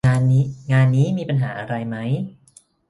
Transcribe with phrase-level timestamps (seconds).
[0.05, 1.95] งานนี้มีปัญหาอะไรไหม